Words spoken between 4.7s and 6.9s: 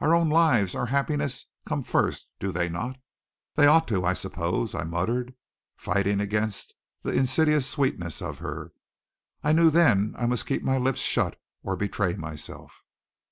I muttered, fighting against